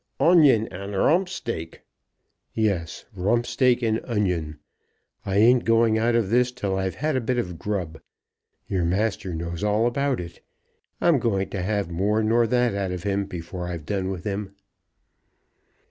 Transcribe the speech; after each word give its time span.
"Onion, 0.19 0.67
and 0.69 0.97
romp 0.97 1.29
steak!" 1.29 1.83
"Yes; 2.55 3.05
rump 3.13 3.45
steak 3.45 3.83
and 3.83 4.01
onion. 4.03 4.57
I 5.27 5.37
ain't 5.37 5.63
going 5.63 5.99
out 5.99 6.15
of 6.15 6.31
this 6.31 6.51
till 6.51 6.75
I've 6.75 6.95
had 6.95 7.15
a 7.15 7.21
bit 7.21 7.37
of 7.37 7.59
grub. 7.59 8.01
Your 8.67 8.83
master 8.83 9.31
knows 9.35 9.63
all 9.63 9.85
about 9.85 10.19
it. 10.19 10.41
I'm 11.01 11.19
going 11.19 11.51
to 11.51 11.61
have 11.61 11.91
more 11.91 12.23
nor 12.23 12.47
that 12.47 12.73
out 12.73 12.89
of 12.91 13.03
him 13.03 13.27
before 13.27 13.67
I've 13.67 13.85
done 13.85 14.09
with 14.09 14.23
him." 14.23 14.55